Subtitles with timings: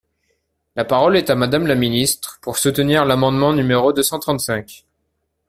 [0.75, 4.83] La parole est à Madame la ministre, pour soutenir l’amendement numéro deux cent trente-cinq.